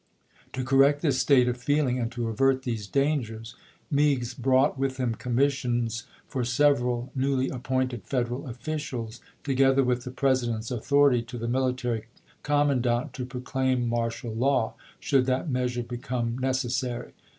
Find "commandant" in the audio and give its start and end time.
12.41-13.13